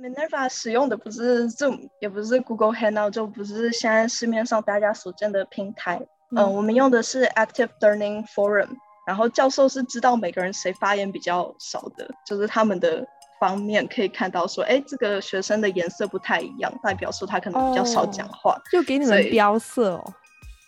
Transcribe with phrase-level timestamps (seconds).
[0.00, 6.00] Minerva 使用的不是 Zoom，也不是 Google Hangout，就不是现在市面上大家所见的平台。
[6.30, 8.68] 嗯、呃，我们用的是 Active Learning Forum，
[9.06, 13.06] 然后教授是知道每个人谁发言比较少的，就是他们的
[13.38, 20.14] 方面可以看到说，哎，这个学生的颜色不太一样，代表说他可能比较少讲话，哦、就给你们标色哦。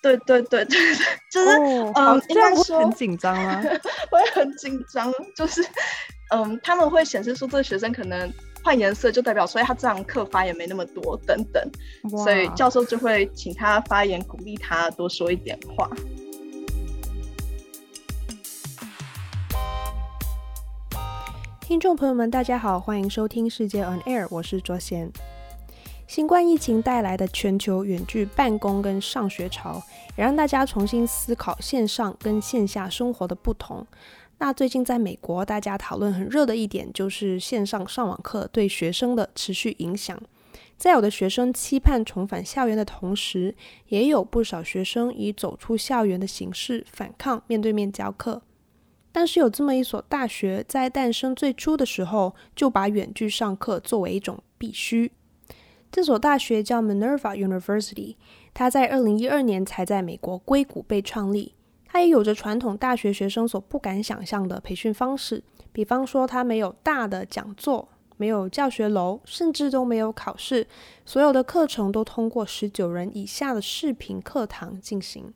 [0.02, 0.96] 对对对对对，
[1.30, 3.62] 就是、哦、嗯，应该说很紧张啊，
[4.10, 5.64] 会很紧张，就是
[6.34, 8.30] 嗯，他们会显示出这个学生可能
[8.64, 11.70] 换颜色，就代表说他这堂课发言没那么多等等，
[12.22, 15.90] 所以教授就会请他发言，鼓励他多说一点话。
[21.60, 25.10] 听众朋友们，大家好，欢迎收听世界 On Air，我是卓贤。
[26.06, 29.82] 新冠疫情带来的全球远距办公跟上学潮，
[30.16, 33.84] 也让大家重新思考线上跟线下生活的不同。
[34.42, 40.20] 那最近在美国，大家讨论很热的一点就是线上上网课对学生的持续影响。
[40.76, 43.54] 在有的学生期盼重返校园的同时，
[43.86, 48.42] 也有不少学生以走出校园的形式反抗面对面教课。
[49.12, 55.12] 但是有这么一所大学，在诞生最初的时候，就把远距上课作为一种必须。
[55.92, 58.16] 这所大学叫 Minerva University，
[58.52, 61.54] 它在二零一二年才在美国硅谷被创立。
[61.92, 70.66] 它也有着传统大学学生所不敢想象的培训方式，比方说它没有大的讲座，没有教学楼，甚至都没有考试，
[71.04, 75.34] 所有的课程都通过十九人以下的视频课堂进行。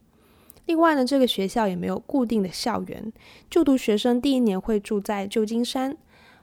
[0.65, 3.13] 另外呢，这个学校也没有固定的校园，
[3.51, 5.95] 就读学生第一年会住在旧金山，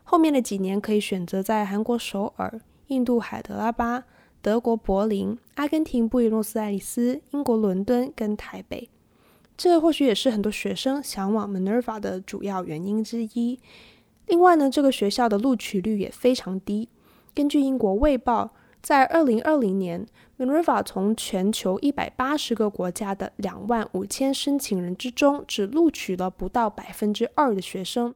[0.03, 2.61] 后面的几年可以选择在韩国首尔。
[2.87, 4.03] 印度海德拉巴、
[4.43, 8.87] 德国柏林、阿根廷布宜诺斯艾利斯、英国伦敦跟台北，
[9.55, 13.59] 这或许也是很多学生向往 Minerva 的主要原因之一。
[14.27, 16.89] 另外呢，这个学校的录取率也非常低。
[17.35, 20.05] 根据英国卫报，在二零二零年
[20.37, 28.15] ，Minerva 从全球一百八十个国家的两万五千申请人之中，只录取了不到百分之二的学生。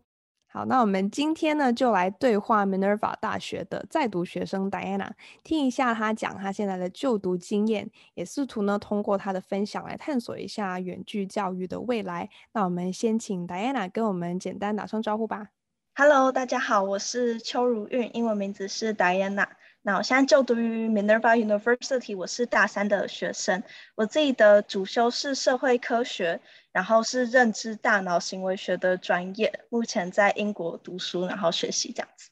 [0.57, 5.07] 好，那我们今天呢，就来对话 Minerva 大学的在读学生 Diana，
[5.43, 12.27] 听一下她讲她现在的就读经验，也试图呢通过她的分享来探索一下远距教育的未来。
[12.53, 15.49] 那我们先请 Diana 跟我们简单打声招呼吧。
[15.93, 19.45] Hello，大家好，我是邱如韵，英文名字是 Diana。
[19.87, 23.63] 那我现在就读于 Minerva University，我是大三的学生，
[23.95, 26.41] 我自己的主修是社会科学。
[26.73, 32.29] 然后是认知大脑行为学的专业，目前在英国读书，然后学习这样子。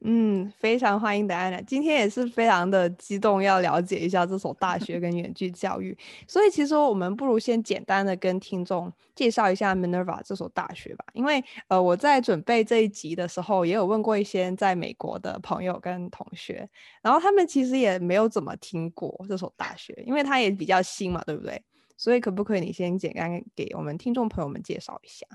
[0.00, 5.96] 嗯，非常欢迎戴安娜，今天也是非常的激动，要了解一下这所大学跟远距教育。
[6.28, 11.04] 所以其实我们不如先简单的跟听众介绍一下 Minerva 这所大学吧。
[11.14, 16.68] 因为呃我在准备这一集的时候，也有问过一些在美国的朋友跟同学，
[17.02, 21.60] 然后他们其实也没有怎么听过这所大学，因为它也比较新嘛，对不对？
[21.96, 25.26] 所以可不可以你先简单给我们听众朋友们介绍一下？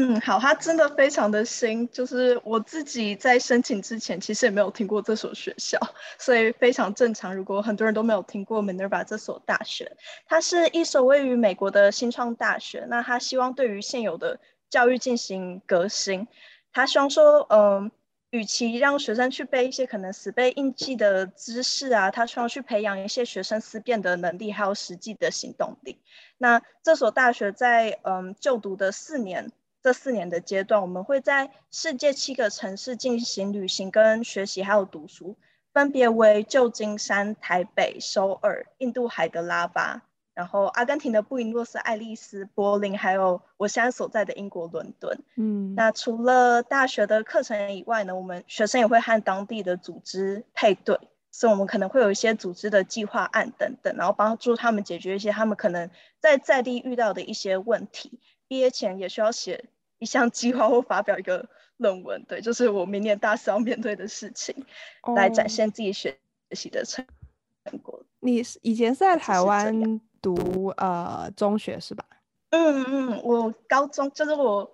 [0.00, 5.76] 嗯，好，它真的非常的新，就是我自己在申请之前其实也没有听过这所学校，
[6.20, 7.34] 所以非常正常。
[7.34, 9.90] 如果很多人都没有听过 Minerva 这所大学，
[10.24, 12.86] 它是一所位于美国的新创大学。
[12.88, 14.38] 那他希望对于现有的
[14.70, 16.28] 教育进行革新，
[16.72, 17.90] 他希望说，嗯。
[18.30, 25.98] 与其让学生去背一些可能死背硬记的知识啊，他希望去培养一些学生思辨的能力，还有实际的行动力。
[26.36, 29.50] 那这所大学在嗯就读的四年，
[29.88, 35.34] 这四年的阶段，我们会在世界七个城市进行旅行跟学习，还有读书，
[35.72, 40.02] 分别为旧金山、台北、首尔、印度海德拉巴。
[40.34, 45.22] 然后，阿根廷的布宜诺斯艾利斯、柏林，还有我现在所在的英国伦敦。
[45.36, 50.98] 嗯，那除了大学的课程以外呢，我们学生也会和当地的组织配对，
[51.30, 55.88] 所以我们可能会有一些组织的计划案等等，然后帮助他们解决一些他们可能
[56.20, 58.20] 在在地遇到的一些问题。
[58.46, 59.66] 毕业前也需要写
[59.98, 61.48] 一项计划或发表一个
[61.78, 64.54] 论文，对，就是我明年大四要面对的事情，
[65.02, 66.16] 哦、来展现自己学
[66.52, 67.04] 习的成
[67.82, 68.04] 果。
[68.20, 70.00] 你以前是在台湾？
[70.20, 72.04] 读呃中学是吧？
[72.50, 74.68] 嗯嗯，我高中就是我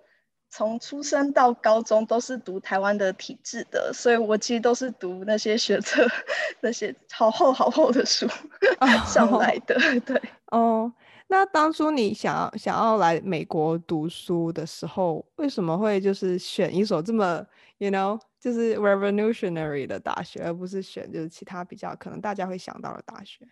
[0.49, 6.03] 从出生到高中都是读台湾的体制的，所以我其实都是读那些学测
[6.61, 8.25] 那些好厚好厚的书、
[8.81, 9.77] 哦、上来的。
[9.99, 10.91] 对哦，
[11.27, 17.45] 那当初你想要想要来美国读书的时候，为什么会就是选一所这么
[17.79, 23.47] you know 就是 revolutionary 的大学，而不是选就是其他比较可能大家会想到的大学？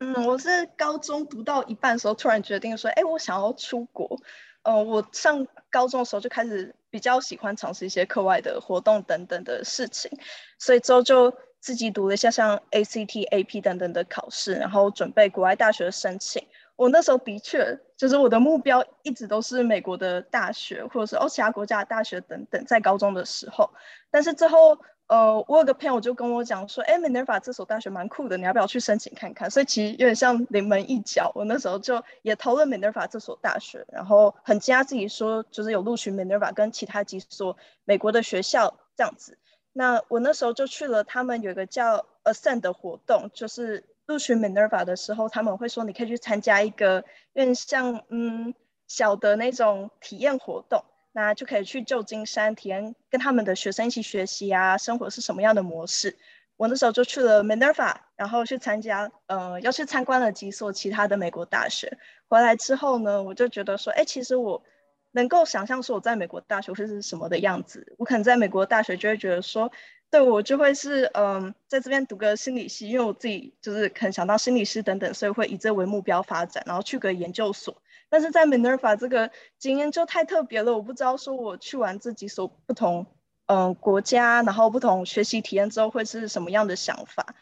[0.00, 4.18] 嗯，我是高中读到一半的时候，突然决定说，哎，我想要出国。
[4.62, 10.10] 呃，我上高中的时候就开始比较喜欢尝试一些课外的活动等等的事情，
[10.58, 16.46] 所以之后就自己读了一下像 ACT、AP 等等的考试，然后准备国外大学的申请。
[16.80, 23.70] 我那时候的确就是我的目标一直都是美国的大学，或者是哦其他国家的大学等等，在高中的时候，
[24.10, 24.78] 但是之后。
[25.10, 29.50] 呃，我有个朋友就跟我讲说，哎，Minerva 这所大学蛮酷的，你要不要去申请看看？
[29.50, 31.32] 所以其实有点像临门一脚。
[31.34, 39.36] 我那时候就也投了 Minerva 这所大学，然后很惊讶自己说，就是有录取 Minerva 跟其他几所美国的学校这样子。
[39.72, 48.52] 那我那时候就去了他们有一个叫 Ascend 的活动，就是录取 Minerva 的时候，他们会说你可以去参加一个有点像嗯
[48.88, 50.84] 小的那种体验活动。
[51.12, 56.16] 那就可以去旧金山体验，跟他们的学生一起学习啊，生活是什么样的模式。
[56.56, 61.98] 我那时候就去了 Minerva，然后去参加，呃，要去参观了几所其他的美国大学。
[62.28, 64.62] 回来之后呢，我就觉得说，哎，其实我
[65.12, 67.94] 能够想象说我在美国大学会是什么的样子。
[67.98, 69.70] 我可能在美国大学就会觉得说，
[70.10, 77.76] 对我就会是，嗯、在这边读个心理系，因为我自己就是很想当心理师等等，所以会以这为目标发展，然后去个研究所。
[78.08, 83.06] 但是在 Minerva 这个经验就太特别了，我不知道说我去完这几所不同
[83.46, 87.34] 嗯、国家，然后不同学习体验之后会是什么样的想法，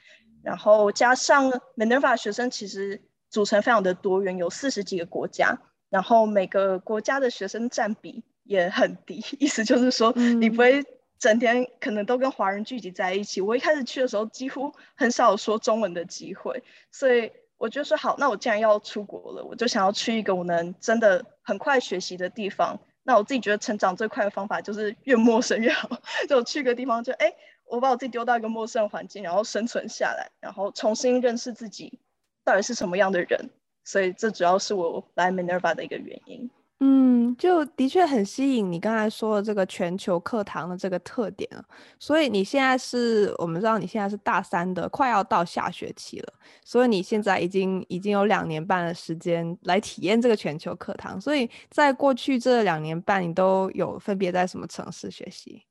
[0.43, 5.59] 然后加上 Minerva 学生其实组成非常的多元，有四十几个国家，
[5.91, 10.85] 然后每个国家的学生占比也很低，意思就是说你不会
[11.19, 13.41] 整天可能都跟华人聚集在一起。
[13.41, 17.33] 我一开始去的时候几乎很少有说中文的机会，所以。
[17.61, 22.79] 我就说好，那我既然要出国了，我就想要去一个我能真的很快学习的地方。
[23.03, 25.91] 那我自己觉得成长最快的方法就是越陌生越好。
[26.29, 31.99] 就去个地方就，就哎，我把我自己丢到一个陌生的环境，然后生存下来，然后重新认识自己
[32.45, 33.51] 到底是什么样的人。
[33.89, 36.51] 所以这主要是我来 Minerva 的一个原因。
[36.81, 41.65] 嗯，就的确很吸引你刚才说的这个全球课堂的这个特点啊。
[41.99, 46.33] 所以你现在是我们知道你现在是大三的，快要到下学期了，
[46.63, 51.19] 所以你现在已经已经有两年半的时间来体验这个全球课堂。
[51.19, 55.63] 所以在过去这两年半，你都有分别在什么城市学习？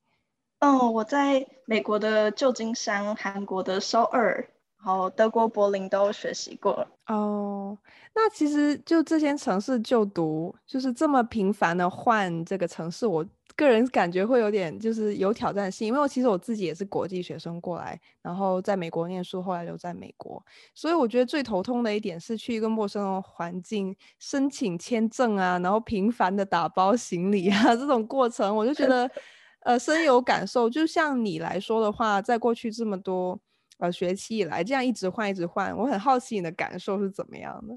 [0.59, 4.49] 嗯，我在美国的旧金山，韩国的首尔。
[4.77, 7.77] 然后德国柏林都学习过哦。
[8.13, 13.25] 那其实就这些城市就读，就是这么频繁的换这个城市，我
[13.55, 15.87] 个人感觉会有点就是有挑战性。
[15.87, 20.43] 因为我其实我自己也是国际学生过来，然后在美国念书，后来留在美国，
[20.73, 29.09] 所以我觉得最头痛的一点是去一个陌生的环境申请签证啊，然后频繁的打包行李啊，这种过程我就觉得
[29.61, 30.67] 呃深有感受。
[30.67, 33.39] 就像你来说的话，在过去这么多。
[33.77, 37.73] 呃，学期以来这样一直换一直换，我很好奇你的感受是怎么样的？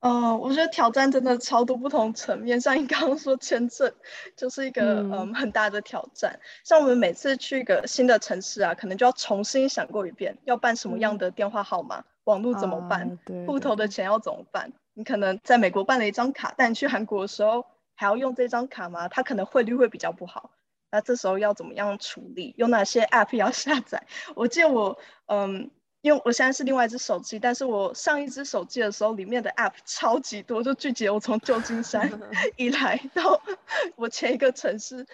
[0.00, 3.92] 哦、呃，我觉得挑战真的超多不同层面，像你刚刚说签证
[4.34, 6.40] 就是一个嗯、呃、很大的挑战。
[6.64, 14.72] 像我们每次去一个新的城市啊，可能就要重新想过一遍，要办什么样的电话号码，嗯、网络怎么办，啊、对对对，户头的钱要怎么办？
[14.94, 19.06] 你可能在美国办了一张卡，但你去韩国的时候还要用这张卡吗？
[19.08, 20.50] 它可能汇率会比较不好。
[20.90, 22.54] 那这时候要怎么样处理？
[22.56, 24.02] 有哪些 App 要下载？
[24.34, 25.70] 我记得我，嗯，
[26.02, 32.10] 因为我现在是另外一只手机，但是我上一只手机的时候，里面的 App 超级多，就聚集我从旧金山
[32.56, 33.40] 以来到
[33.96, 35.06] 我前一个城市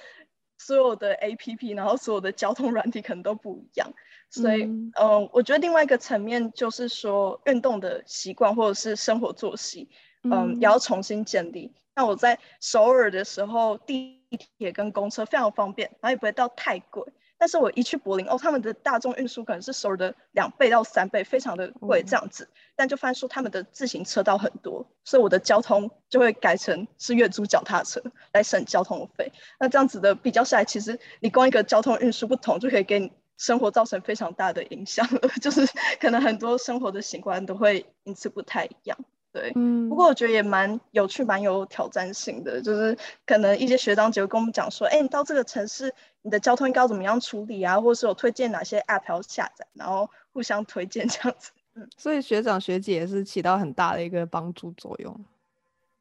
[0.59, 3.93] 所有的 APP，然后所有的交通软体可能都不一样，
[4.31, 9.91] 所以，嗯，嗯，我觉得另外一个层面就是说，运动的习惯或者是生活作息，
[10.23, 11.75] 嗯，嗯，也要重新建立。
[11.95, 14.16] 那我在首尔的时候，地
[14.59, 17.05] 铁跟公车非常方便，然后也不会到太贵。
[17.39, 22.45] 但是我一去柏林，哦，他们的大众运输可能是首尔的两倍到三倍，非常的贵这样子。
[22.45, 28.03] 嗯、但就发现说他们的自行车道很多，所以我的交通就会改成是月租脚踏车
[28.33, 29.31] 来省交通费。
[29.61, 35.29] 那这样子的比较下来，其实你光一个交通运输不同，就可以给你生活造成非常大的影响了。
[35.43, 35.61] 就是
[36.01, 38.97] 可能很多生活的习惯都会因此不太一样。
[39.37, 42.63] 对，嗯，不过我觉得也蛮有趣，蛮有挑战性的。
[42.63, 47.79] 就是可能一些学长姐会跟我们讲说，哎，你到这个城市，你的交通应该要怎么样处理啊？
[47.79, 51.51] 或者是有推荐哪些 app 要下载，然后互相推荐这样子。
[51.75, 55.25] 嗯，所以学长学姐也是起到很大的一个帮助作用。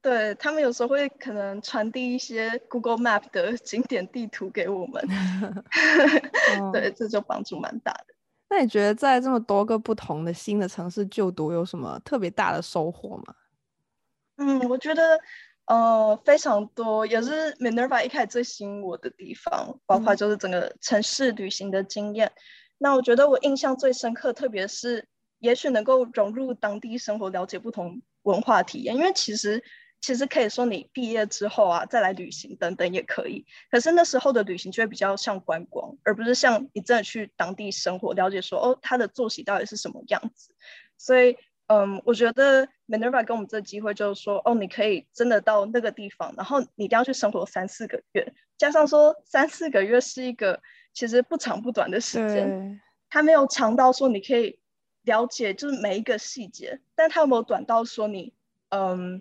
[0.01, 5.03] 对，他们有时候会可能传递一些 Google Map 的 景点地图给我们
[6.61, 8.14] 哦、对，这就帮助蛮大的。
[8.49, 13.35] 那你觉得在这么多个不同的新的城市就读有什么特别大的收获吗？
[14.37, 15.19] 嗯，我觉得
[15.65, 22.27] 呃非常多，也是 Minerva 一开始最吸引我的地方，包括就是整个城市旅行的经验。
[22.27, 22.41] 嗯、
[22.77, 25.07] 那我觉得我印象最深刻，特别是
[25.39, 28.95] 也许能够融入当地生活，了解不同文化体验。
[28.95, 29.63] 因为其实
[30.05, 33.45] 其实可以说你毕业之后啊，再来旅行等等也可以。
[33.71, 40.53] 可是那时候的旅行就会比较像观光，而不是像你真的去当地生活，了解说哦，他的作息到底是什么样子。
[40.97, 41.38] 所以。
[41.67, 50.62] 嗯，我觉得 Minerva 给我们这个机会，就是说，哦，你可以真的到那个地方，然后你一定要去生活三四个月，加上说三四个月是一个
[50.93, 54.59] 其实不长不短的时间，它没有长到说你可以
[55.01, 58.31] 了解就是每一个细节，但它有没有短到说你
[58.69, 59.19] 嗯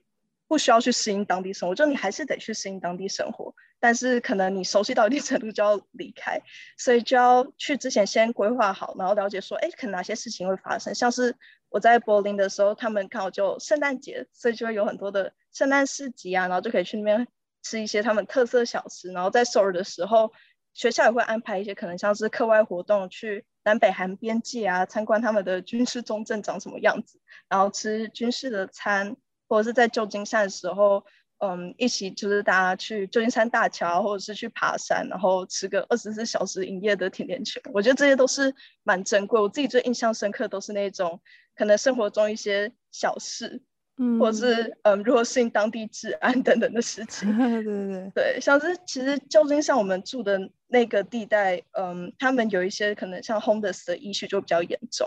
[0.49, 6.41] 不需要去适应当地生活，就你还是得去适应当地生活，但是可能你熟悉到一定程度就要离开，
[6.79, 11.37] 所以就要去之前先规划好，然后了解说，哎，可能哪些事情会发生，像是。
[11.71, 17.27] 我在柏林的时候，他们刚好就圣诞节，所以就会有很多的圣诞市集啊，然后就可以去那边
[17.65, 19.11] 吃一些他们特色小吃。
[19.11, 20.33] 然后在首尔的时候，
[20.73, 29.17] 学校也会安排一些可能像是课外活动，去南北韩边界啊，参观他们的军事重镇长什么样子，然后吃军事的餐，
[29.49, 31.05] 或者是在旧金山的时候。
[31.39, 37.61] 嗯，一起就是大家去旧金山大桥，或者是去爬山，然后吃个二十四小时营业的甜甜圈。
[37.75, 39.39] 我觉得这些都是蛮珍贵。
[39.39, 41.21] 我自己最印象深刻都是那种
[41.55, 43.61] 可能生活中一些小事，
[43.99, 47.37] 嗯，或者是嗯，如何适应当地治安等等的事 情。
[47.37, 55.07] 对对对，对，像是其实旧金山我们住的那个地带，嗯，他们有一些可能像 homeless 的 issue 就比较严重。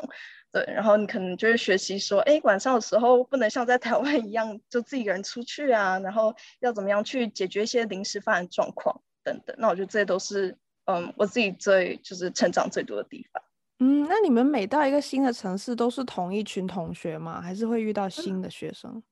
[0.49, 9.55] 对，然后你可能就会学习说，哎，晚上的时候不能像在台湾一样，就自己一个人出去啊，然后要怎么样去解决一些临时发生状况等等。
[9.59, 13.43] 那我觉得这些都是，嗯，我自己最就是成长最多的地方。
[13.79, 17.41] 嗯，那你们每到一个新的城市都是同一群同学吗？
[17.41, 19.03] 还是会遇到新的学生？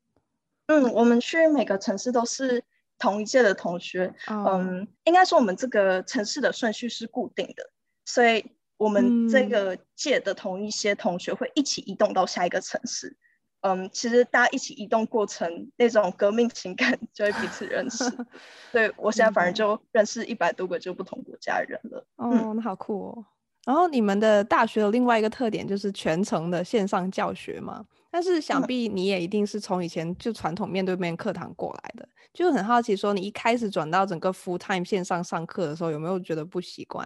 [0.68, 2.64] 嗯，我们去每个城市都是
[2.98, 4.12] 同一届的同学。
[4.28, 7.70] 哦、嗯，应该说我们这个城市的顺序是固定的，
[8.06, 8.55] 所以。
[8.78, 13.16] 我们这个届的同一些同学会一起移动到下一个城市，
[13.62, 18.04] 嗯，其实大家一起移动过程那种革命情感就会彼此认识。
[18.72, 22.06] 对，我现在反而就认识一百多个就不同国家的人了。
[22.18, 23.26] 哦，那好酷哦。
[23.66, 27.84] 然后你们的大学的另外一个特点就是全程的线上教学嘛？
[28.12, 37.04] 但是想必你也一定是从以前就传统面对面课堂过来的，就很好奇说你一开始转到整个 full time 线上上课的时候，有没有觉得不习惯？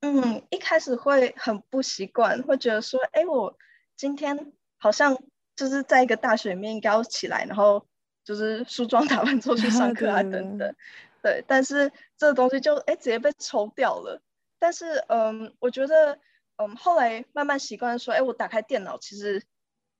[0.00, 3.56] 嗯，一开始会很不习惯，会觉得说，哎，我
[3.96, 5.16] 今天好像
[5.56, 7.86] 就是在一个大学里面应该要起来，然后
[8.22, 10.74] 就是梳妆打扮之后去上课啊， 等等。
[11.22, 14.20] 对，但是这个东西就哎直接被抽掉了。
[14.58, 16.18] 但是嗯，我觉得
[16.56, 19.42] 嗯后来慢慢习惯说，哎，我打开电脑其实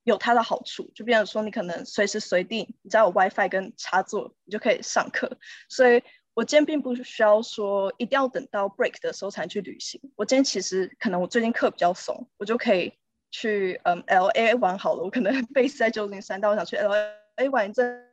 [0.04, 5.38] 有它的好处，就比如说你可能随时随地你只要有 WiFi 跟插座，你就可以上课，
[5.68, 6.02] 所以。
[6.36, 9.98] 我今天并不需要说一定要等到 break 的时候才去旅行。
[10.16, 12.92] 我今天其实可能我最近课比较松，我就可以
[13.30, 15.02] 去嗯 LA 玩好了。
[15.02, 18.06] 我可能 base 在旧金山，但我想去 LA 玩一阵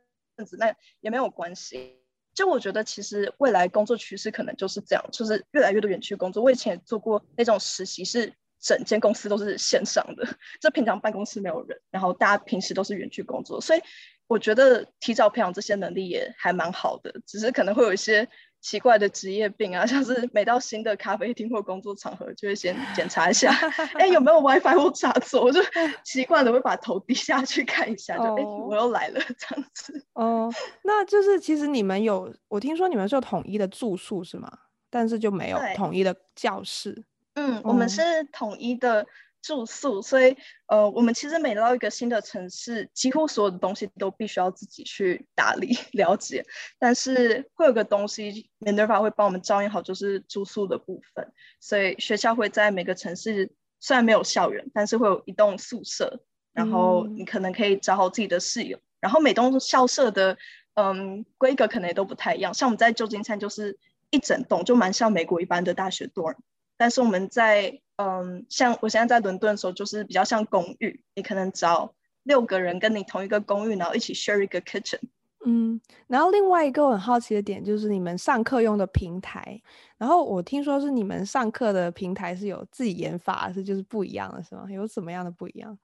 [0.46, 1.98] 子，那也没有关系。
[2.32, 6.42] 就我觉得其实未来工作趋势可能就是这样，就是越来越多远距工作。
[6.42, 10.26] 我以前也做过那种实习，是整间公司都是线上的，
[10.62, 13.82] 就平常办公室没有人，然后大家平时都是远距工作，所以。
[14.26, 18.26] 我觉得提早培养这些能力也还蛮好的，只是可能会有一些
[18.60, 23.52] 奇怪的职业病啊，像是每到新的咖啡厅或工作场合，就会先检查一下，
[24.00, 25.60] 哎，有没有 WiFi 或插座，我就
[26.04, 28.70] 习惯了会把头低下去看一下，就哎、oh.
[28.70, 30.06] 我又来了这样子。
[30.14, 30.54] 哦，oh.
[30.82, 34.50] 那就是其实你们有，我听说你们是有统一的住宿是吗？
[34.88, 37.04] 但是就没有统一的教室。
[37.34, 39.06] 嗯，我们是统一的。
[39.44, 40.34] 住宿，所以
[40.68, 46.42] 呃，我们其实每到一个新的城市，几乎所有的东西都必须要自己去打理 了解。
[46.78, 51.30] 但是会有个东西，Minerva 会帮我们照应好，就是住宿的部分。
[51.60, 56.22] 所以学校会在每个城市，虽然没有校园，但是会有一栋宿舍，
[56.54, 58.78] 然后你可能可以找好自己的室友。
[58.78, 60.38] 嗯、然后每栋校舍的
[60.72, 66.34] 嗯规格可能也都不太一样，像我们在旧金山就是一整栋，就蛮像美国一般的大学 dorm。
[66.76, 74.98] 但是我们在嗯，像我现在在伦敦的时候，就是比较像公寓，你可能找六个人跟你同一个公寓，然后一起 share 一个 kitchen。
[75.46, 79.60] 嗯，然后另外一个我很好奇的点就是你们上课用的平台，
[79.98, 84.66] 然后我听说是你们上课的平台是有自己研发，是就是不一样的，是吗？
[84.68, 85.78] 有什么样的不一样？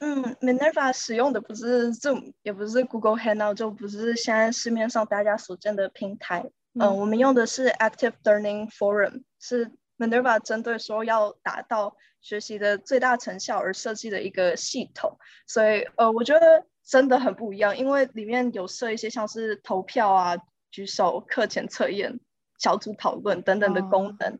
[0.00, 6.40] 嗯，Minerva 使用的不是 Zoom，也不是 Google Hangout，就不是现在市面上大家所见的平台。
[6.74, 9.72] 嗯，嗯，我们用的是 Active Learning Forum，是。
[9.98, 20.36] Minerva 针对说要达到学习的最大成效而设计的一个系统，所以呃，我觉得真的很不一样，因为里面有设一些像是投票啊、
[20.70, 22.18] 举手、课前测验、
[22.58, 24.30] 小组讨论等等的功能。
[24.30, 24.38] Oh.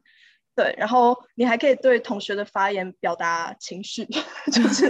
[0.54, 4.04] 对，然后你还可以对同学的发言表达情绪，
[4.50, 4.88] 就是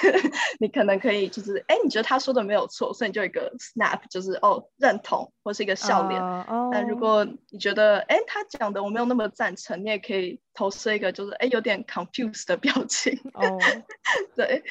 [0.60, 6.20] 你可能可以就是哎，你觉得他说的没有错，所以你就一个 snap，就是哦认同或是一个笑脸。
[6.20, 13.18] Uh, 但如果你觉得哎他讲的我没有那么赞成，你也可以投射一个就是哎有点 confused 的表情。
[13.34, 13.62] 哦，oh.
[14.36, 14.64] 对，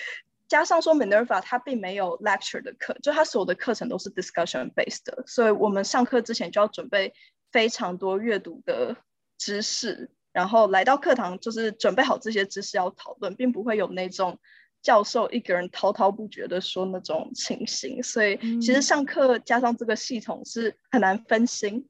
[0.48, 7.14] 加上说 Minerva 它并没有 lecture 的课，就它所有的课程都是 discussion based 的，所以我们上课之前就要准备
[7.52, 8.96] 非常多阅读的。
[9.40, 14.40] 知识，然后来到课堂就是准备好这些知识要讨论，并不会有那种
[14.88, 18.02] 教授一个人滔滔不绝的说那种情形。
[18.02, 21.90] 所以其实上课加上这个系统是很难分心，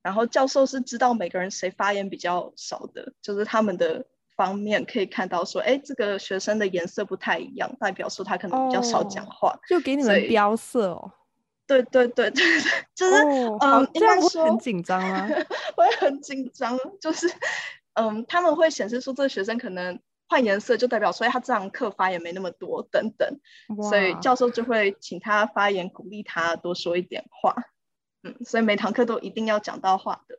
[0.00, 11.10] 然后教授是知道每个人谁发言比较少的，就是他们的方面可以看到说，哎，这个学生的颜色不太一样，代表说他可能比较少讲话，哦、就给你们标色哦。
[11.66, 12.44] 对对对对，
[12.94, 15.28] 就是、哦、嗯，应该说很紧张啊，
[15.76, 17.28] 我也很紧张，就是
[17.94, 23.40] 嗯，他们会显示出这个学生可能换颜色，就代表所以他这堂课发言没那么多等等，
[23.88, 27.54] 所以教授就会请他发言，鼓励他多说一点话。
[28.22, 30.38] 嗯，所以每堂课都一定要讲到话的。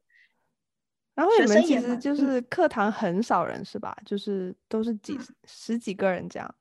[1.16, 3.96] 然后你们其实就是课堂很少人是吧？
[4.00, 6.56] 嗯、就是都是几、嗯、十几个人这样。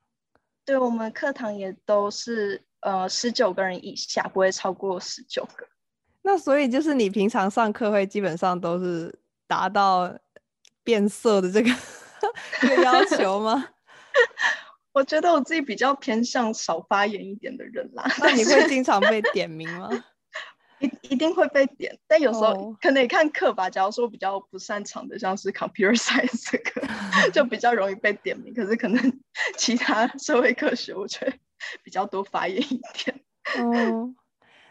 [0.65, 2.63] 对，我们课堂也都是。
[2.81, 5.67] 呃，十九个人以下，不会超过十九个。
[6.23, 9.13] 那所以就是你平常上课会基本上都是
[9.49, 10.17] 达到
[10.85, 11.71] 变色的这个
[12.61, 13.69] 这个要求吗？
[14.93, 18.05] 我觉得我自己比较偏向少发言一点的人啦。
[18.19, 19.91] 那你会经常被 点名吗？
[20.79, 23.71] 一一定会被点，但有时候可能也看课吧。
[23.71, 28.53] 假如说比较不擅长的，像是 computer science 这个，就比较容易被点名。
[28.55, 29.21] 可是可能
[29.57, 31.33] 其他社会科学，我觉得。
[31.83, 33.19] 比较多发言一点
[33.59, 34.15] 哦，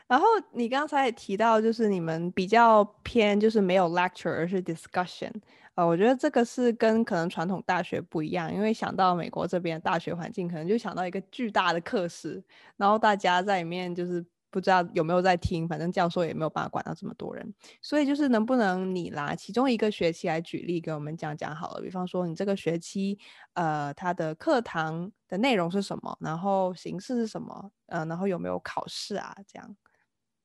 [0.07, 5.31] 然后你刚才也提到，就是你们比较偏就是没有 lecture 而是 discussion，
[5.75, 12.43] 呃，我觉得这个是跟可能传统大学不一样，因为想到美国这边大学环境，可能就想到一个巨大的课室，
[12.77, 14.25] 然后大家在里面就是。
[14.51, 21.81] 不知道有没有在听，反正教授也没有办法管到这么多人，所以就是能不能你拿其中一个学期来举例给我们讲讲好了。
[21.81, 23.19] 比方说你这个学期，
[23.55, 29.35] 呃，它的课堂的内容是什么，然后形式是什么，呃，然后有没有考试啊？
[29.45, 29.75] 这样。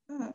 [0.09, 0.35] 嗯，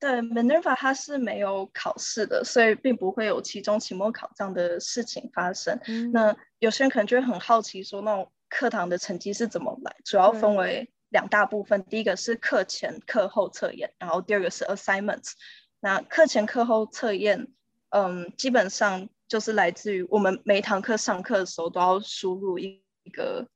[0.00, 5.80] 对，Minerva 它是没有考试的，所以并不会有期中、期末考这样的事情发生。
[5.86, 9.96] 嗯、那有些人可能就会很好奇，说那种课堂的成绩是怎么来？
[10.04, 10.90] 主要分为。
[11.10, 15.30] 两大部分，第一个是课前课后测验，然后第二个是 assignments。
[15.78, 17.46] 那课前课后测验，
[17.90, 23.46] 嗯，基本上就是来自于我们每一堂课上课的时候都要输入一一个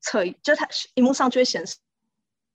[0.00, 1.76] 测，就它荧幕上就会显示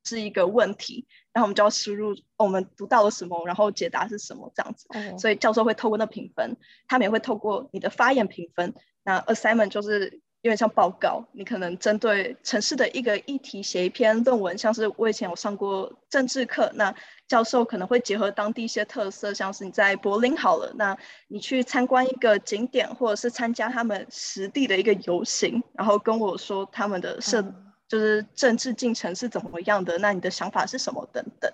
[0.03, 4.87] 是一个问题，然后我们就要输入我们读到了什么，然后解答是什么这样子。
[4.89, 5.19] Oh.
[5.19, 8.73] 所以教授会透过那评分，他们也会透过你的发言评分。
[9.03, 10.21] 那 assignment 就是。
[10.41, 16.93] 有点像报告，你可能针对城市的一个议题写一篇论文，像是我以前有上过政治课，那
[17.27, 20.95] 教授可能会结合当地一些特色，像是你在柏林好了，那
[21.29, 31.51] 你去参观一个景点，或者是参加他们实地的一个游行，然后跟我说他们的社、嗯、就是政治进程是怎么样的，那你的想法是什么等等，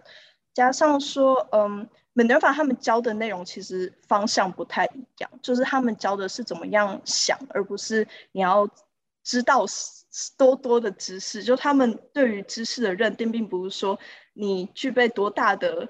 [0.54, 1.90] 加上说，嗯。
[2.14, 8.70] Minerva 他们教的内容其实方向不太一样，就是他们教的是怎么样想，而不是你要
[9.24, 9.64] 知道
[10.38, 11.42] 多多的知识。
[11.42, 13.98] 就他们对于知识的认定，并不是说
[14.34, 15.88] 你具备多大的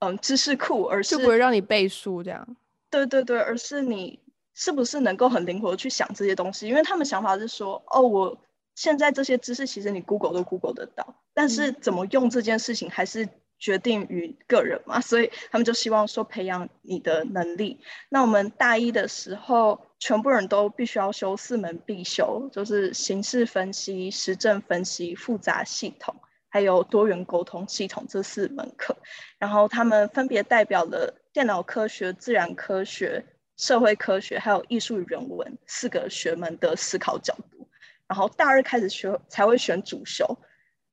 [0.00, 2.56] 嗯知识库，而是就不会让你背书这样。
[2.90, 4.20] 对对对，而是你
[4.52, 6.68] 是不是能够很灵活的去想这些东西？
[6.68, 8.38] 因为他们想法是说，哦，我
[8.74, 13.28] 现在这些知识其实你 Google 都 Google 得到，但是怎么用这件事情还是。
[13.62, 17.78] 决定于个人嘛，所以他们就希望说培养你的能力。
[18.08, 26.12] 那我们大一的时候，全部人都必须要修四门必修，就是形式分析、实证分析、复杂系统，
[26.48, 28.96] 还有多元沟通系统这四门课。
[29.38, 33.24] 然后他们分别代表了电脑科学、自然科学、
[33.56, 37.68] 社会科学，还有艺术与人文四个学门的思考角度。
[38.08, 40.38] 然后大二开始学才会选主修。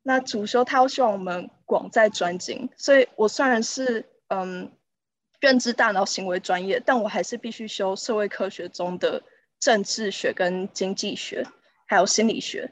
[0.01, 4.71] 那主修他要希望我们广在专精，所以我虽然是嗯
[5.39, 9.21] 认知大脑行为专业，但我还是必须修社会科学中的
[9.59, 11.45] 政治学跟经济学，
[11.85, 12.71] 还有心理学，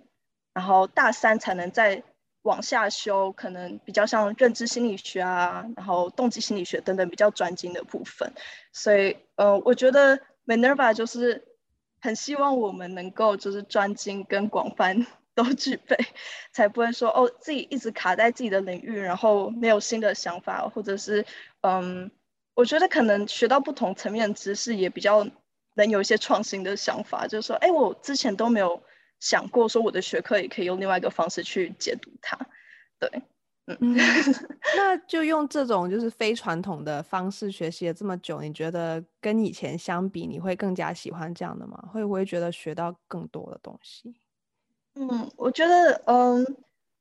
[0.53, 2.01] 然后大三才能再
[2.43, 8.31] 往下修，可能比较像认知心理学啊，然后动机心理学等等比较专精的部分。
[8.71, 11.45] 所以呃，我觉得 Minerva 就是
[11.99, 15.05] 很希望我们能够就是专精跟广泛。
[15.37, 15.95] 都具备，
[16.51, 21.23] 才不会说哦，自己一直卡在自己的领域，然后没有新的想法，或者是
[21.61, 22.09] 嗯，
[22.55, 25.27] 我觉得可能学到不同层面的知识也比较
[25.75, 28.81] 能有一些创新的想法，就是说，哎，我之前都没有
[29.19, 32.35] 想过，说我的学科也可以用另外一个方式去解读它。
[32.97, 33.21] 对，
[33.67, 33.95] 嗯，
[34.77, 41.77] 那就用这种就是非传统的方式学习了这么久，你觉得跟以前相比，你会更加喜欢这样的吗？
[41.91, 44.15] 会不会觉得学到更多的东西？
[44.95, 46.45] 嗯，我觉得，嗯，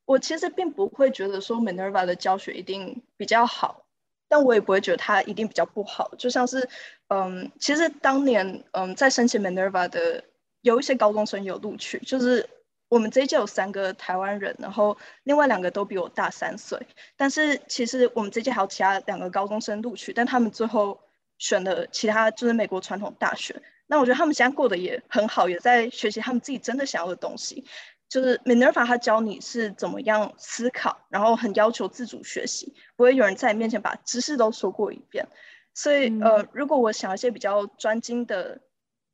[0.05, 3.87] 我其实并不会觉得说 Minerva 的教学一定比较好，
[4.29, 6.11] 但我也不会觉得它一定比较不好。
[6.19, 6.69] 就像是，
[7.09, 10.23] 嗯，其实当年，嗯，在申请 Minerva 的
[10.63, 12.47] 有一些高中生有录取，就是
[12.89, 16.79] 我们这一届有三个台湾人，然后另外两个都比我大三岁。
[17.17, 21.01] 但是其实我们这一届还有其他两个高中生录取，但他们最后
[21.39, 23.61] 选了其他就是美国传统大学。
[23.87, 27.65] 那我觉得他们现在过得也很好，也在学习他们自己真的想要的东西。
[28.09, 35.27] 就是 Minerva 他教你是怎么样思考，然后很要求自主学习，不会有人在你面前把知识都说过一遍。
[35.75, 38.61] 所以，嗯、呃，如果我想一些比较专精的，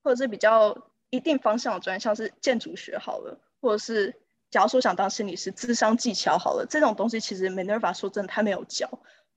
[0.03, 0.77] 或者是比较
[1.09, 4.15] 一定方向的专项，是建筑学好了，或者是
[4.51, 8.87] 假如说想当心理师，智商技巧好了，这种东西其实 Minerva 说真的他没有教。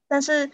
[0.06, 0.50] 但是，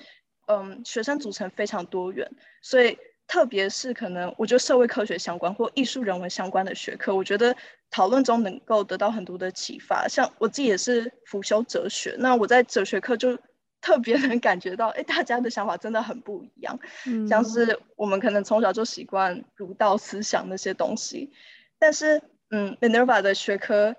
[0.46, 2.30] 嗯，学生组成非常多元，
[2.60, 2.96] 所以。
[3.28, 7.56] 特别是可能，我觉得社会科学相关或艺术人文相关的学科，我觉得
[7.88, 10.06] 讨论中能够得到很多的启发。
[10.06, 13.38] 像我自己也是辅修哲学，那我在哲学课就
[13.80, 16.78] 特别能感觉到，哎，大家的想法真的很不一样。
[17.06, 21.32] 嗯，像是我们可能从小就习惯儒道思想那些东西，
[21.78, 22.20] 但是，
[22.54, 23.96] 嗯，Minerva 的学科，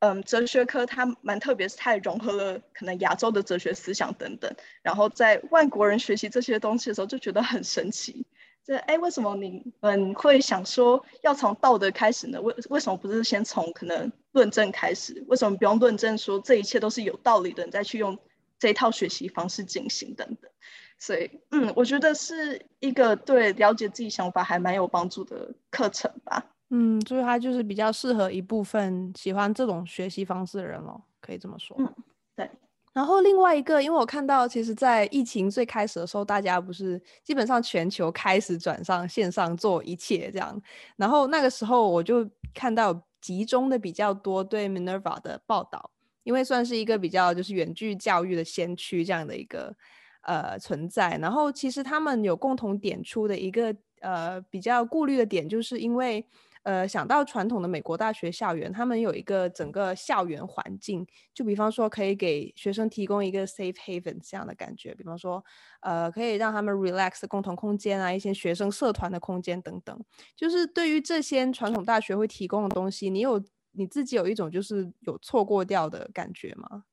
[0.00, 8.26] 嗯，哲学科它蛮特别，是它融合了可能亚洲的哲学思想等等，然后在外国人学习这些东西的时候，就觉得很神奇。
[8.64, 12.42] 这哎，为什么你们会想说要从道德开始呢？
[12.42, 15.24] 为为什么不是先从可能论证开始？
[15.28, 17.64] 为什么不用论证说这一切都是有道理的？
[17.64, 18.18] 你再去用
[18.58, 20.50] 这一套学习方式进行等等。
[20.98, 26.46] 所以，嗯，我觉得是一个对了解自己想法还蛮有帮助的课程吧。
[26.74, 31.76] 嗯，所以它就是比较适合一部分喜欢这种学习方式的人咯，可以这么说。
[31.78, 31.94] 嗯，
[32.34, 32.50] 对。
[32.94, 40.58] 然后另外一个，因为我看到，其实，在疫情最开始的时候，大家不是基本上全球开始转上线上做一切这样。
[40.96, 45.90] 然后那个时候，我就看到集中的比较多对 Minerva 的报道，
[46.22, 49.74] 因为算是一个比较就是远距教育的先驱这样的一个
[50.22, 51.18] 呃存在。
[51.18, 56.24] 然后其实他们有共同点出的一个呃比较顾虑的点，就是因为。
[56.64, 65.44] 呃，想到传统的美国大学校园，他们有一个整个校园环境，就比方说可以给学生提供一个 safe haven 这样的感觉，比方说，
[65.80, 69.98] 呃，可以让他们 relax 的共同空间啊，一些学生社团的空间等等。
[70.36, 76.84] 就是对于这些传统大学会提供的东西，你有你自己有一种就是有错过掉的感觉吗？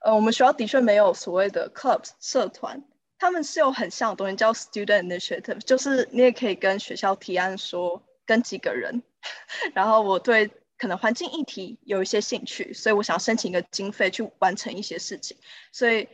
[0.00, 2.82] 呃，我们学校的确没有所谓的 clubs 社团，
[3.18, 9.00] 他们是有很像的东西叫 student initiative，就是你也可以跟学校提案说跟几个人。
[9.74, 15.36] 然后我对可能环境议题有一些兴趣，所以我想申请一个经费去完成一些事情。
[15.70, 16.08] 所以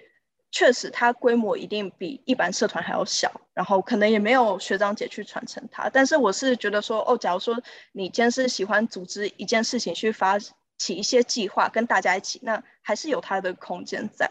[0.51, 5.89] 确实，它规模一定比一般社团还要小，然后可能也没有学长姐去传承它。
[5.91, 7.55] 但是我是觉得说，哦，假如说
[7.93, 10.39] 你今天是喜欢组织一件事情去发
[10.79, 14.31] 起一些计划，跟大家一起，那还是有它的空间在。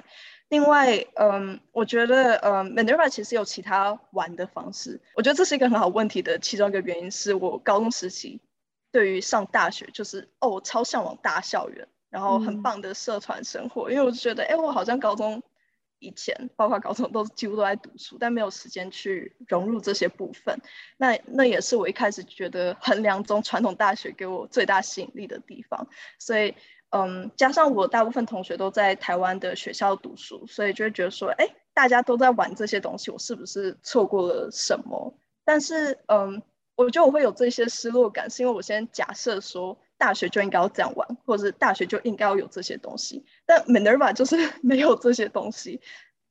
[0.50, 5.00] 另外，嗯，我觉得，嗯，Manera 其实有其他玩的方式。
[5.14, 8.40] 我觉得这是一个很好问题的其中一个原因，是我高中时期。
[8.92, 13.90] 对于上大学，就是哦，我超向往大校园，然后很棒的社团生活。
[13.90, 15.44] 嗯、因为我就觉得，哎，我好像高中
[16.00, 20.60] 以前，包括高中都几乎都在读书，但没有时间去融入这些部分。
[20.98, 25.88] 那那也是我一开始觉得衡量中传统大学给我最大吸引力的地方。
[26.18, 26.56] 所以，
[26.92, 35.14] 嗯，加上我大部分同学都在台湾的学校读书，所以就会觉得说，哎，大家都在玩这些东西，我是不是错过了什么？
[35.44, 36.42] 但是，嗯。
[36.78, 43.26] 我觉得我会有这些失落感，是因为我先假设说大学就应该要这样玩，或者是大学就应该要有这些东西。
[43.48, 45.82] 但 Minerva 就是 没有这些东西，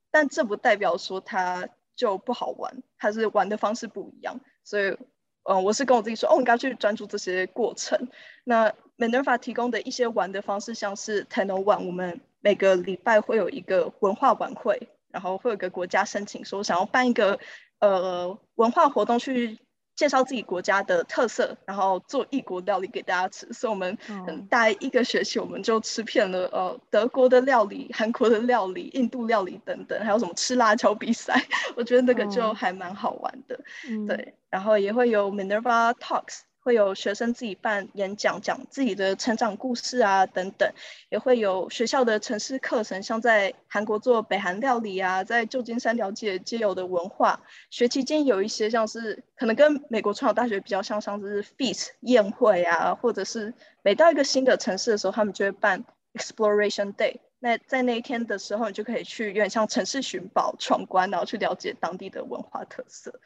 [0.09, 4.39] 但这不代表说它就不好玩，它是玩的方式不一样。
[4.63, 4.97] 所以，
[5.43, 8.07] 嗯，我是跟我自己说，哦，我应该去专注这些过程。
[8.45, 17.37] 那 Minerva 提供的一些玩的方式，像是1001，我们每个礼拜会有一个文化晚会，然后会有个国家申请说想要办一个
[17.79, 19.59] 呃文化活动去。
[19.97, 23.51] 介绍自己国家的特色，然后做异国料理给大家吃。
[23.51, 31.43] 所以我们嗯，大概一个学期我们就吃遍了呃德国的料理、韩国的料理、印度料理等等，还有什么吃辣椒比赛。
[31.75, 33.59] 我觉得那个就还蛮好玩的。
[33.89, 40.69] 嗯、对，然后也会有 Minerva Talks，会有学生自己办演讲，讲自己的成长故事啊等等，
[41.07, 47.39] 也会有学校的城市课程，像在韩国做北韩料理啊，在旧金山了解街友的文化。
[47.69, 57.15] 学期间有一些像是可能跟美国传统大学比较像，像是 feast 宴会啊，或者是每到一个新的城市的时候，他们就会办 exploration day。
[57.39, 63.21] 那在那一天的时候，你就可以去有点像城市寻宝闯关，然后去了解当地的文化特色。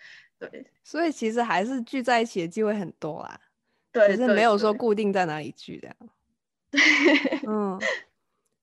[0.49, 3.39] 对，所以其实还是聚在一起的机会很多啦。
[3.91, 5.95] 对，只是没有说固定在哪里聚这样。
[6.71, 6.81] 对，
[7.47, 7.79] 嗯。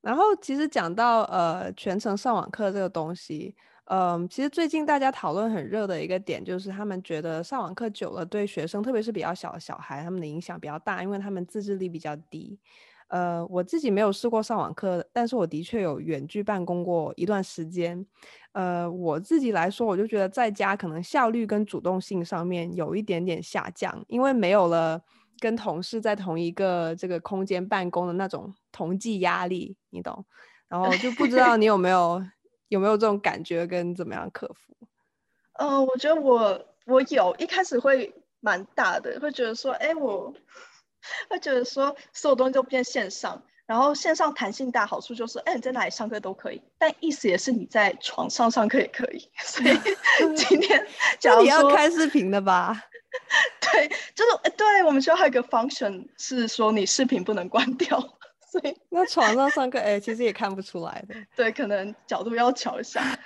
[0.00, 3.54] 然后其实讲到呃全程上网课这个东西，
[3.86, 12.58] 嗯、呃，其实最近大家讨论很热的一个点就是他们觉得上网课久了对学生，特别是比较小的小孩，他们的影响比较大，因为他们自制力比较低。
[13.08, 18.06] 呃，我自己没有试过上网课，但是我的确有远距办公过一段时间。
[18.52, 25.00] 呃，我自己来说，我就觉得在家可能效率跟主动性上面有一点点下降，因为没有了
[25.38, 30.24] 跟同事在同一个这个空间办公的那种同济压力，你懂？
[30.68, 32.22] 然后就不知道你有 没有
[32.68, 34.74] 有没有这种感觉跟怎么样克服？
[35.54, 40.34] 嗯、呃，我觉得我我有一开始会蛮大的，会觉得说，哎，我。
[41.28, 46.62] 会觉得说所有东西都变线上，然后线上弹性大，好处就是，哎，你在哪里上课都可以。
[46.78, 49.30] 但意思也是你在床上上课也可以。
[49.38, 49.78] 所以
[50.36, 50.86] 今天
[51.18, 52.84] 假如你要开视频的吧？
[53.60, 57.98] 对，就是，哎，对我们学校还有一个 function 是说你视频不能关掉，
[58.50, 61.14] 所以那床上上课，哎，其实也看不出来的。
[61.34, 63.18] 对，可能角度要调一下。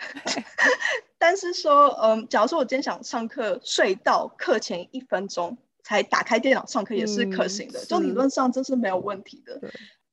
[1.18, 5.58] 但是说，嗯，假如说我今天想上课，睡到课前一分钟。
[5.82, 9.60] 才打开电脑上课也是可行的，嗯、就理论上这是没有问题的。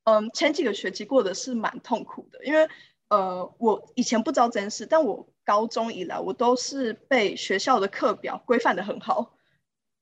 [0.06, 2.68] 嗯，前几个学期过得是蛮痛苦的，因为
[3.10, 9.34] 呃，我以前不知道这件事，但我高中以来我都是被学校的课表规范的很好，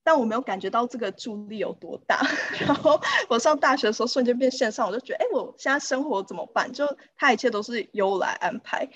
[0.04, 2.26] 但我没有感觉到这个助力有多大。
[2.66, 6.72] 然后我上大学的时候瞬间变线上，我就觉得，哎，我现在生活怎么办？
[6.72, 6.86] 就
[7.18, 8.88] 他一切都是由我来安排。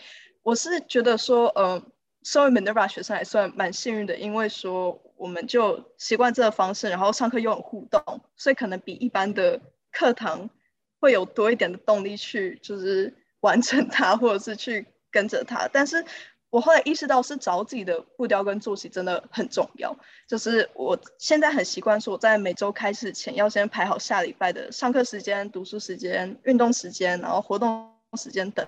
[0.43, 1.83] 我是觉得说，呃，
[2.23, 5.01] 身为 Minerva 学生还算蛮幸运的，因为说。
[5.21, 10.49] 我们就习惯这个方式，然后上课又很互动，所以可能比一般的课堂
[10.99, 15.69] 会有多一点的动力去就是完成它，或者是去跟着它。
[15.71, 16.03] 但是
[16.49, 19.95] 我后来意识到，是找自己的步调跟作息真的很重要。
[20.27, 28.67] 就是我现在很习惯说，我在每周开始前要先排好下礼拜的上课时间、读书时间、运动时间，然后活动时间等。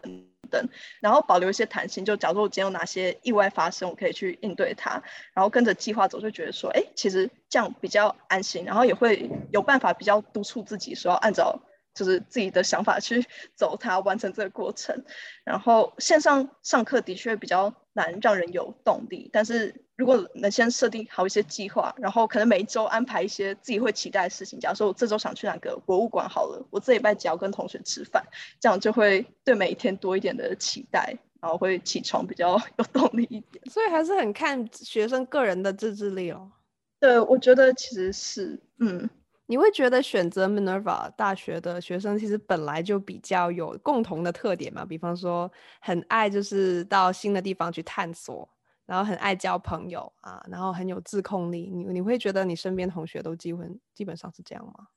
[0.53, 0.69] 等，
[1.01, 5.01] 然后保留一些弹性，就假如我今天有哪些意外发生，我可以去应对它，
[5.33, 11.59] 然后跟着计划走，就觉得说，哎，其实这样比较安心，然后也会有办法比较督促自己，说按照
[11.95, 13.25] 就是自己的想法去
[13.57, 15.03] 走它，完成这个过程。
[15.43, 19.83] 然后线上上课的确比较难让人有动力，但是。
[19.95, 24.59] 如果能先设定好一些计划，然后可能每一周安排一些自己会期待的事情。
[24.59, 28.23] 假如说我这周想去哪个博物馆，好了，我这礼拜只要跟同学吃饭，
[28.59, 33.63] 这样就会对每一天多一点的期待，然后会起床比较有动力一点。
[33.69, 36.51] 所以还是很看学生个人的自制力哦。
[36.99, 39.07] 对，我觉得其实是，嗯，
[39.45, 44.83] 你会觉得选择 Minerva 大学的学生其实本来就比较有共同的特点嘛？
[44.83, 45.51] 比方说
[45.81, 48.49] 很爱就是到新的地方去探索。
[48.85, 51.69] 然后很爱交朋友啊，然后很有自控力。
[51.73, 54.87] 你你会觉得你身边同学都基本基本上是这样吗？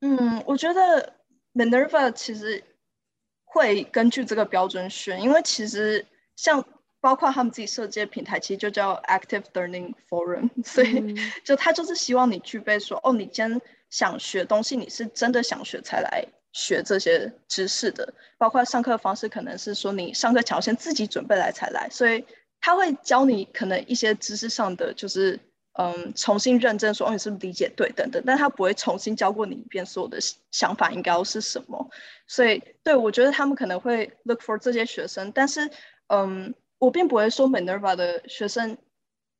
[0.00, 1.12] 嗯，我觉得
[1.52, 2.64] Minerva 其实
[3.44, 6.06] 会根据这个标准选，因为其实
[6.36, 6.64] 像
[7.02, 18.14] 包括他们自己设计的平台，其实就叫 Active Learning Forum，所以就他就是希望你具备说，哦，你今天想学东西，你是真的想学才来学这些知识的。
[18.38, 22.24] 包括上课方式，可能是说你上课前要先自己准备来才来，所以。
[22.60, 25.40] 他会教你可能一些知识上的，就是
[25.74, 30.18] 嗯，重新认证说哦，你是不是理解对等等，但他不会重新教过你一遍所有的
[30.50, 31.90] 想法应该要是什么。
[32.26, 35.70] 所以，对，我觉得他们可能会 look for 这些学生，但是
[36.08, 38.76] 嗯，我并不会说 Minerva 的学生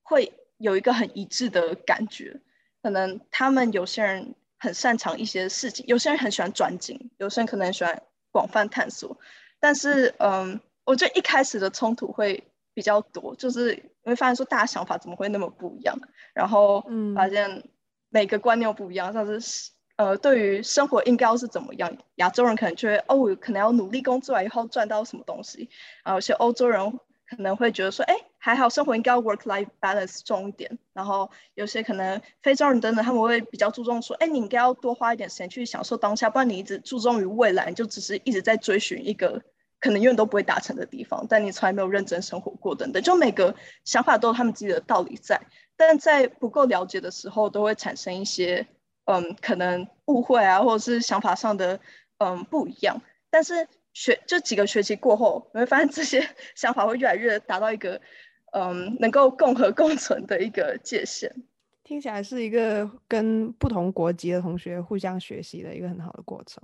[0.02, 2.40] 会有一个很一致的感觉。
[2.83, 9.18] 可能他们有些人很擅长一些事情，有些人很喜欢专精，有些人可能喜欢广泛探索。
[9.59, 12.44] 但是嗯，我觉得一开始的冲突会。
[12.80, 15.94] 比较多，就是你会发现说，大家想法怎么会那么不一样？
[16.32, 16.82] 然后
[17.14, 17.62] 发现
[18.08, 25.68] 每个观念不一样，像是呃，对于生活应该要是怎么样，亚洲人可能觉得哦，可能要努力工作以后赚到什么东西，
[26.02, 26.90] 然后有些欧洲人
[27.28, 39.42] 可能会觉得说，哎，还好生活应该要 work-life balance 重一点，然后有些可能非洲人等等，他们会比较注重说，哎，你应该要多花一点时间去享受当下，不然你一直注重于未来，你就只是一直在追寻一个。
[39.80, 45.40] 可能永远都不会达成的地方，但你从来没有认真生活过等等，就每个想法都有他们自己的道理在。
[45.76, 48.66] 但在不够了解的时候，都会产生一些
[49.06, 51.80] 嗯，可能误会啊，或者是想法上的
[52.18, 53.00] 嗯不一样。
[53.30, 57.98] 但是学就几个学期过后，你会发现这些 想法会越来越达到一个
[58.52, 61.34] 嗯能够共和共存的一个界限。
[61.82, 66.62] 听起来是一个跟不同国籍的同学互相学习的一个很好的过程。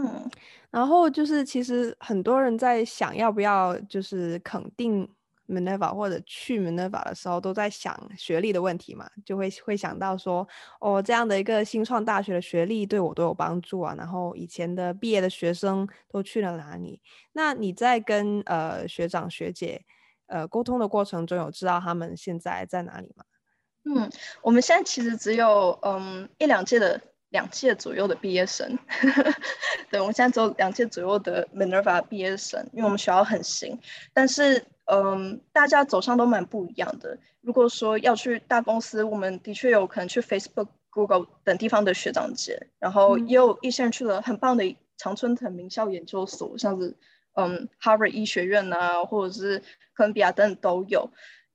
[0.00, 0.30] 嗯，
[0.70, 5.08] 然后就是其实很多人在想要不要就是肯定
[5.48, 10.46] Minerva 或者去 Minerva 的时候，都在想学历的问题嘛，就会会想到说，
[10.78, 13.92] 哦，这样的一个新创大学的学历对我都有帮助啊。
[13.98, 17.02] 然后以前的毕业的学生都去了哪里？
[17.32, 19.84] 那你在跟呃学长学姐
[20.26, 23.24] 呃沟通的过程中，有知道他们现在在哪里吗？
[23.84, 24.08] 嗯，
[24.42, 27.00] 我们现在其实只有嗯一两届的。
[27.30, 28.78] 两届左右的毕业生，
[29.90, 33.78] 对，我们现在只有两届左右的 Minerva 毕业生，因为我们学校很新，
[34.14, 37.18] 但是嗯，大家走向都蛮不一样的。
[37.42, 46.96] 如果说要去大公司，我们的确有可能去 Facebook、Google 等地方的学长姐，然后也有一些人去了很棒的常春藤名校研究所，像是
[47.34, 49.58] 嗯 Harvard 医学院啊，或者是
[49.92, 51.10] 哥伦比亚等等都有，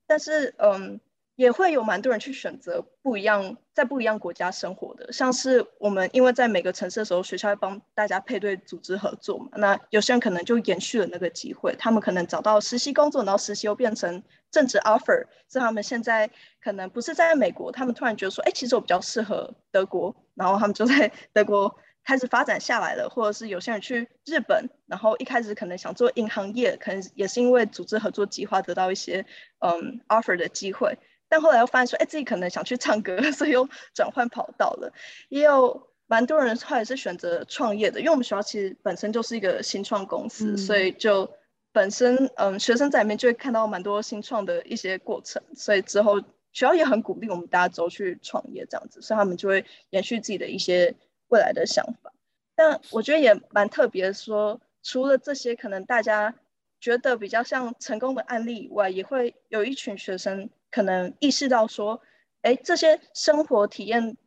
[0.06, 1.00] 但是嗯。
[1.36, 9.48] 也会有蛮多人去选择不一样，在不一样国家生活的，像是我们因为在每个城市的时候，学校会帮大家配对组织合作嘛。
[9.56, 16.30] 那有些人可能就延续了那个机会，他们可能找到实习工作，然后实习又变成正职 offer，所以他们现在
[16.62, 29.26] 可能不是在美国，他们突然觉得说，哎，其实我比较适合德国，然后他们就在德国开始发展下来了，或者是有些人去日本，然后一开始可能想做银行业，可能也是因为组织合作计划得到一些
[29.60, 30.96] 嗯 offer 的机会。
[31.34, 34.94] 但后来又发现说，哎，自己可能想去唱歌， 所以又转换跑道了。
[35.30, 41.28] 也有蛮多人后来是选择创业的，因为我们学校其实本身就是一个新创公司，嗯、所以就
[41.72, 46.20] 本身嗯，学生在里面就会看到蛮多新创的一些过程，所以之后
[46.52, 50.94] 学校也很鼓励我们大家都去创业这样子，所以他们就会延续自己的一些
[51.30, 52.14] 未来的想法。
[52.54, 56.36] 但我觉得也蛮特别说，说除了这些可能大家
[56.80, 60.48] 觉得比较像成功的案例以外，也会有一群学生。
[60.74, 62.02] 可能意识到说，
[62.42, 64.18] 哎，这些生活体验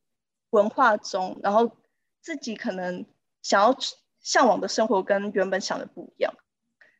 [0.50, 1.76] 文化中，然后
[2.20, 3.04] 自己可能
[3.42, 3.76] 想要
[4.20, 6.32] 向往的生活跟原本想的不一样，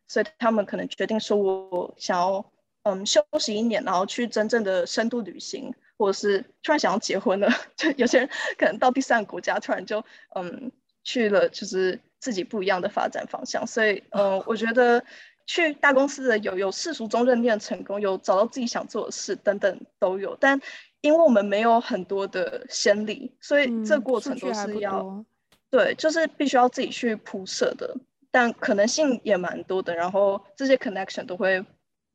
[0.08, 2.44] 所以他们可能决定说，我想要
[2.82, 7.48] 嗯休息一年，然后去真正的深度旅行，或者是突然想要结婚了。
[7.76, 8.28] 就有些人
[8.58, 10.04] 可能到第三个国家，突然就
[10.34, 10.72] 嗯
[11.04, 13.64] 去了，就是自己不一样的发展方向。
[13.64, 15.04] 所以嗯，我觉得。
[15.46, 20.60] 去大公司的有有世俗中认定的成功，有找到自己想做的事等等都有，但
[21.00, 25.26] 因为我们没有很多的先例，所以这过程都是要、嗯、
[25.70, 27.96] 对，就是必须要自己去铺设的，
[28.30, 31.64] 但可能性也蛮多的，然后这些 connection 都会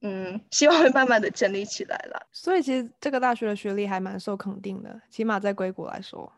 [0.01, 2.27] 嗯，希望会慢慢的建立起来了。
[2.33, 6.29] 所以其实这个大学的学历还蛮受肯定的，起码在硅谷来说，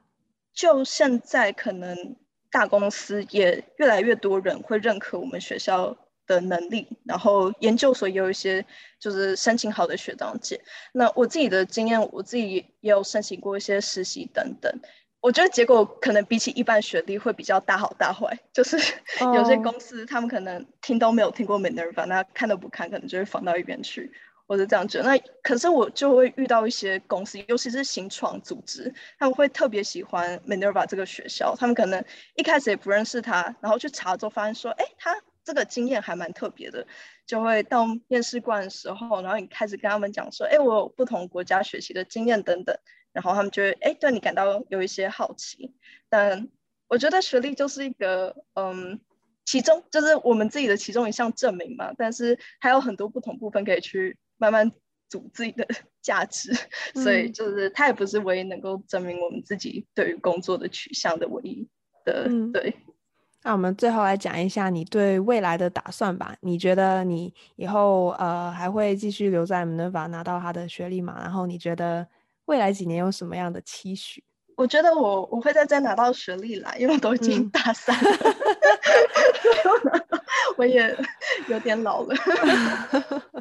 [0.53, 2.15] 就现在可能
[2.51, 8.65] 大公司也越来越多人会认可我们学校的能力，然后研究所也有一些
[8.99, 10.61] 就是申请好的学长姐。
[10.93, 14.71] 那我自己的经验，我自己也有申请过一些实习等等。
[15.21, 18.77] 我觉得结果可能比起一般学历会比较大好大坏，就是
[19.35, 24.11] 有些公司他们可能听都没有听过 Minerva，那看都不看，可能就会放到一边去。
[24.47, 25.05] 我是这样觉得。
[25.05, 31.55] 那可是我就会遇到一些公司，尤其是新创组织，他们会特别喜欢 Minerva 这个学校。
[31.57, 32.03] 他们可能
[32.35, 35.15] 一开始也不认识他，然后去查之后发现说，哎，他。
[35.43, 36.87] 这个经验还蛮特别的，
[37.25, 42.77] 就会到面试官的时候，然后你开始跟他们讲说，哎，我有不同国家学习的经验等等，
[43.11, 45.73] 然后他们就会，哎，对你感到有一些好奇。
[46.09, 46.47] 但
[46.87, 48.99] 我觉得学历就是一个，嗯，
[49.45, 54.71] 其中就是我们自己的其中一项证明嘛，但是还有很多不同部分可以去慢慢
[55.09, 55.67] 组自己的
[56.01, 56.53] 价值，
[56.95, 61.67] 嗯、所以就是它也不是唯一能够证明我们自己对于工作的取向的唯一
[62.05, 62.75] 的，嗯、对。
[63.45, 66.33] 那我们最后来讲一下你对未来的打算吧。
[66.39, 71.17] 你觉得你以后呃还会继续留在 Minerva 拿到他的学历吗？
[71.19, 72.07] 然后你觉得
[72.45, 74.23] 未来几年有什么样的期许？
[74.55, 78.11] 我觉得我我会再再拿到学历来，因为我都已经大三了，
[79.65, 80.21] 嗯、
[80.55, 80.97] 我也
[81.49, 82.15] 有点老了。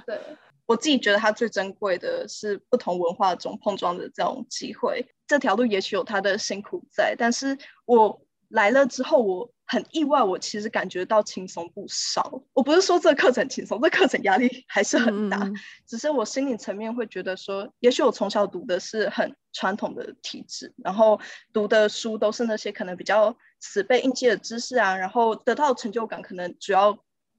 [0.04, 0.18] 对，
[0.66, 5.06] 我自己觉得它最珍贵的是不同文化中碰撞的这种机会。
[5.28, 9.48] 这条路也许有它的辛苦在，但是我来了之后我。
[9.66, 12.42] 很意外，我其实感觉到轻松不少。
[12.52, 15.38] 我不是说这课程轻松，这课程压力还是很大。
[15.38, 15.54] 嗯、
[15.86, 21.18] 只是我心理层面会觉得说，也许我从小读的是很传统的体制，然后
[21.52, 26.92] 读的书都是那些可能比较死背硬记的知识啊，然后得到的成就感可能主要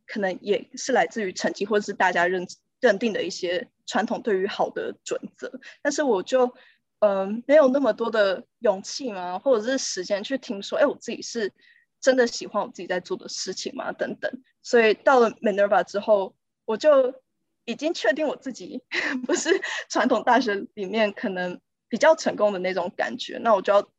[0.07, 2.47] 可能也是来自于成绩或者是大家认
[2.79, 5.51] 认定的一些传统对于好的准则，
[5.81, 6.47] 但是我就
[6.99, 11.51] 嗯、呃、没有那么多的勇气嘛，或者是时间去听说，哎，我自己是
[12.03, 13.91] 真的喜欢我自己在做的事情吗？
[13.93, 14.31] 等等，
[14.61, 16.35] 所以到了 Minerva 之后，
[16.65, 17.15] 我就
[17.65, 18.83] 已经确定我自己
[19.25, 19.49] 不是
[19.89, 23.89] 传统大学里面可能比较成功的那种感觉，那我就要。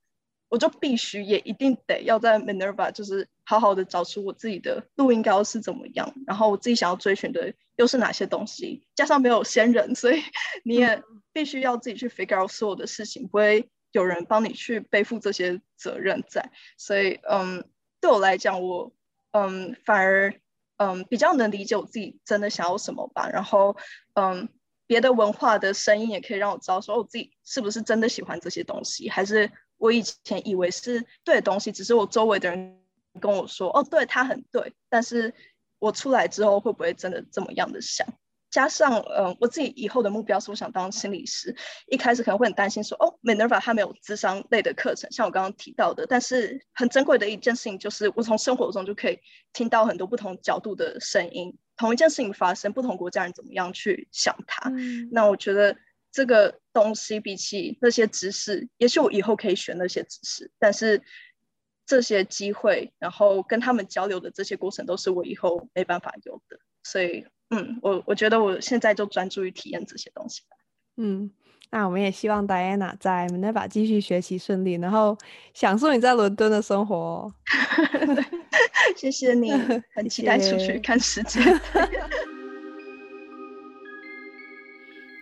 [0.50, 10.22] 我就必须也一定得要在 Minerva 就是好好的找出我自己的路应该是怎么样，然后我自己想要追寻的又是哪些东西，加上没有先人，所以
[10.62, 11.02] 你也
[11.32, 16.52] 必须要自己去 figure out 所有的事情，不会有人帮你去背负这些责任在。
[16.76, 17.64] 所以，嗯，
[18.04, 18.92] 对我来讲，我
[19.32, 20.34] 嗯反而
[20.76, 23.30] 嗯比较能理解我自己真的想要什么吧。
[23.30, 23.74] 然后，
[24.12, 24.46] 嗯，
[24.86, 29.50] 别的文化的声音也可以让我知道说我自己是不是真的喜欢这些东西，还是。
[29.76, 32.80] 我以前以为是对的东西，只是我周围的人
[33.20, 35.34] 跟我说：“哦，对，他很对。”但是
[35.78, 38.06] 我出来之后会不会真的这么样的想？
[38.54, 41.52] 加上，嗯、呃，我自己以后的目标是我想当心理师。
[41.88, 49.18] 一开始可能会很担心说：“哦，Minerva 它没有智商类的课程，像我刚刚提到的。”但是很珍贵的一件事情就是，我从生活中就可以
[49.52, 51.52] 听到很多不同角度的声音。
[51.76, 54.70] 同一件事情发生，不同国家人怎么样去想它？
[54.70, 55.76] 嗯、那我觉得。
[56.16, 61.02] 这个东西比起那些知识，也许我以后可以学那些知识，但是
[61.84, 66.56] 这些机会，然后跟他们交流的这些过程，都是我以后没办法有的。
[66.84, 70.42] 所以，嗯，我我觉得我现在就专注于体验这些东西。
[70.96, 71.30] 嗯，
[71.70, 75.16] 那我们也希望 Diana 在 Minerva 继续学习顺利，然后
[75.52, 77.34] 享受你在伦敦的生活哦。
[78.96, 79.52] 谢谢你，
[79.94, 81.40] 很期待出去看世界。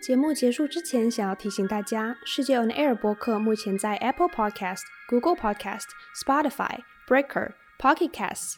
[0.01, 5.85] 节目结束之前，想要提醒大家，世界 On Air 播客目前在 Apple Podcast、Google Podcast、
[6.25, 8.57] Spotify、Breaker、Pocket Casts、